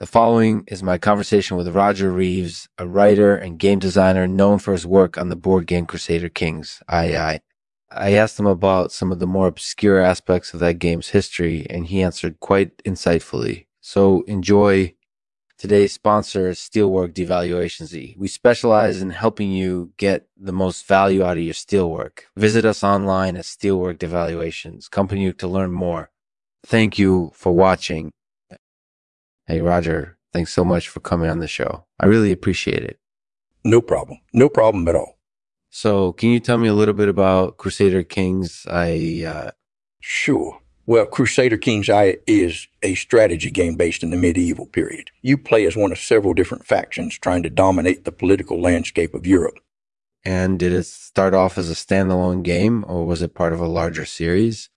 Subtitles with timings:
[0.00, 4.72] The following is my conversation with Roger Reaves, a writer and game designer known for
[4.72, 7.14] his work on the board game Crusader Kings, II.
[7.16, 7.40] I
[7.92, 12.02] asked him about some of the more obscure aspects of that game's history, and he
[12.02, 13.66] answered quite insightfully.
[13.82, 14.94] So enjoy.
[15.58, 18.16] Today's sponsor Steelwork Devaluation Z.
[18.16, 22.20] We specialize in helping you get the most value out of your steelwork.
[22.38, 26.10] Visit us online at Steelwork Devaluations, company to learn more.
[26.64, 28.12] Thank you for watching.
[29.50, 31.84] Hey, Roger, thanks so much for coming on the show.
[31.98, 33.00] I really appreciate it.
[33.64, 34.20] No problem.
[34.32, 35.18] No problem at all.
[35.70, 38.64] So, can you tell me a little bit about Crusader Kings?
[38.70, 39.50] I uh,
[39.98, 40.60] Sure.
[40.86, 45.10] Well, Crusader Kings I is a strategy game based in the medieval period.
[45.20, 49.26] You play as one of several different factions trying to dominate the political landscape of
[49.26, 49.58] Europe.
[50.24, 53.66] and did it start off as a standalone game, or was it part of a
[53.66, 54.70] larger series?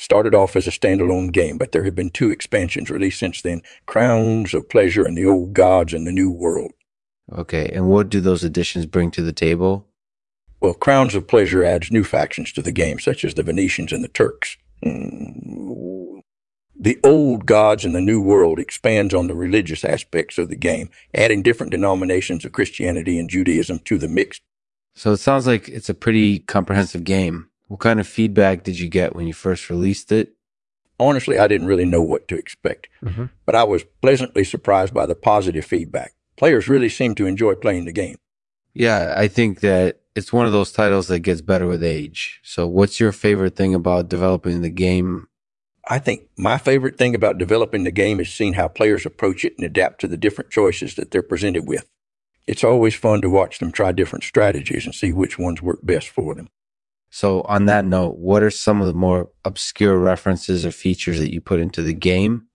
[0.00, 3.60] Started off as a standalone game, but there have been two expansions released since then
[3.84, 6.72] Crowns of Pleasure and the Old Gods and the New World.
[7.30, 9.86] Okay, and what do those additions bring to the table?
[10.58, 14.02] Well, Crowns of Pleasure adds new factions to the game, such as the Venetians and
[14.02, 14.56] the Turks.
[14.82, 16.22] Mm.
[16.74, 20.88] The Old Gods and the New World expands on the religious aspects of the game,
[21.12, 24.40] adding different denominations of Christianity and Judaism to the mix.
[24.94, 27.49] So it sounds like it's a pretty comprehensive game.
[27.70, 30.32] What kind of feedback did you get when you first released it?
[30.98, 33.26] Honestly, I didn't really know what to expect, mm-hmm.
[33.46, 36.14] but I was pleasantly surprised by the positive feedback.
[36.36, 38.16] Players really seem to enjoy playing the game.
[38.74, 42.40] Yeah, I think that it's one of those titles that gets better with age.
[42.42, 45.28] So, what's your favorite thing about developing the game?
[45.88, 49.54] I think my favorite thing about developing the game is seeing how players approach it
[49.58, 51.88] and adapt to the different choices that they're presented with.
[52.48, 56.08] It's always fun to watch them try different strategies and see which ones work best
[56.08, 56.48] for them.
[57.10, 61.32] So, on that note, what are some of the more obscure references or features that
[61.32, 62.46] you put into the game?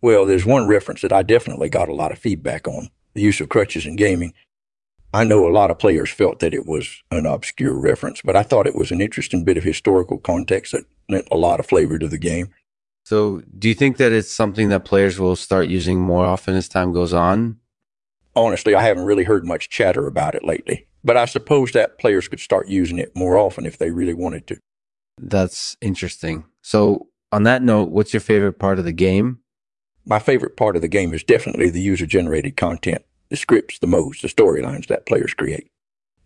[0.00, 3.40] Well, there's one reference that I definitely got a lot of feedback on the use
[3.40, 4.34] of crutches in gaming.
[5.14, 8.42] I know a lot of players felt that it was an obscure reference, but I
[8.42, 11.98] thought it was an interesting bit of historical context that lent a lot of flavor
[11.98, 12.48] to the game.
[13.04, 16.68] So, do you think that it's something that players will start using more often as
[16.68, 17.58] time goes on?
[18.34, 22.28] Honestly, I haven't really heard much chatter about it lately, but I suppose that players
[22.28, 24.58] could start using it more often if they really wanted to.
[25.20, 26.44] That's interesting.
[26.62, 29.40] So, on that note, what's your favorite part of the game?
[30.04, 33.86] My favorite part of the game is definitely the user generated content, the scripts, the
[33.86, 35.68] modes, the storylines that players create.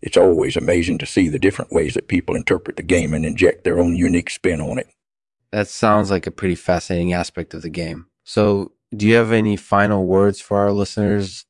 [0.01, 3.63] It's always amazing to see the different ways that people interpret the game and inject
[3.63, 4.87] their own unique spin on it.
[5.51, 8.07] That sounds like a pretty fascinating aspect of the game.
[8.23, 11.45] So, do you have any final words for our listeners?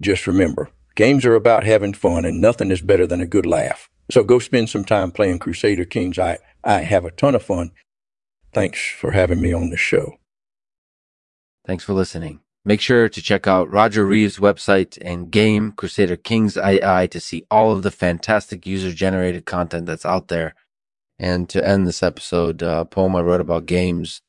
[0.00, 3.88] Just remember, games are about having fun and nothing is better than a good laugh.
[4.10, 6.18] So go spend some time playing Crusader Kings.
[6.18, 7.70] I, I have a ton of fun.
[8.52, 10.16] Thanks for having me on the show.
[11.64, 12.40] Thanks for listening.
[12.64, 17.46] Make sure to check out Roger Reaves' website and game Crusader Kings II to see
[17.50, 20.54] all of the fantastic user generated content that's out there.
[21.18, 24.20] And to end this episode, uh, a poem I wrote about games.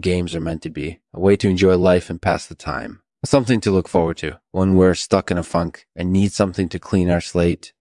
[0.00, 3.02] Games are meant to be a way to enjoy life and pass the time.
[3.24, 6.78] Something to look forward to when we're stuck in a funk and need something to
[6.78, 7.73] clean our slate